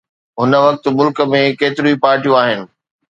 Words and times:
هن 0.41 0.53
وقت 0.67 0.85
ملڪ 0.99 1.17
۾ 1.33 1.41
ڪيتريون 1.59 1.89
ئي 1.91 2.01
پارٽيون 2.07 2.37
آهن 2.41 2.65